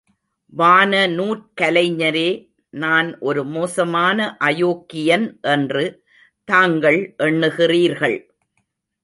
வானநூற்கலைஞரே 0.53 2.29
நான் 2.73 3.09
ஒரு 3.19 3.43
மோசமான 3.45 4.37
அயோக்கியன் 4.39 5.27
என்று 5.41 5.85
தாங்கள் 6.47 6.99
எண்ணுகிறீர்கள். 7.17 8.17